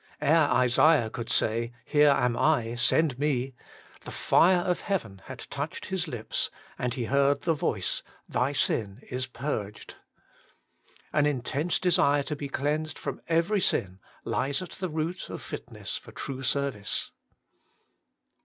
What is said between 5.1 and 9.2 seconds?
had touched his lips, and he heard the voice,' Thy sin